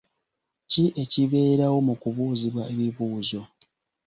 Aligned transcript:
ki 0.69 0.83
ekibeerawo 1.03 1.77
mu 1.87 1.93
kubuuzibwa 2.01 2.63
ebibuuzo? 2.73 3.41